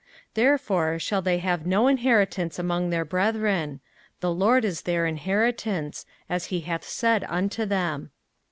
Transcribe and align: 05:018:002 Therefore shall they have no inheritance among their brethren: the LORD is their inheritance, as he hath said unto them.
05:018:002 0.29 0.33
Therefore 0.33 0.97
shall 0.97 1.21
they 1.21 1.37
have 1.37 1.67
no 1.67 1.87
inheritance 1.87 2.57
among 2.57 2.89
their 2.89 3.05
brethren: 3.05 3.81
the 4.19 4.31
LORD 4.33 4.65
is 4.65 4.81
their 4.81 5.05
inheritance, 5.05 6.07
as 6.27 6.45
he 6.45 6.61
hath 6.61 6.83
said 6.89 7.23
unto 7.29 7.67
them. 7.67 8.09